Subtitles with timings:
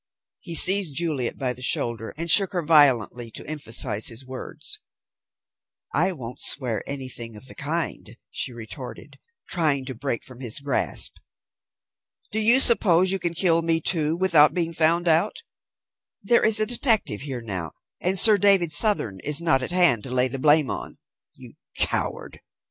[0.39, 4.79] He seized Juliet by the shoulder and shook her violently to emphasize his words.
[5.93, 11.17] "I won't swear anything of the kind," she retorted, trying to break from his grasp.
[12.31, 15.43] "Do you suppose you can kill me, too, without being found out?
[16.23, 20.09] There is a detective here now, and Sir David Southern is not at hand to
[20.09, 20.97] lay the blame on.
[21.35, 22.41] You coward!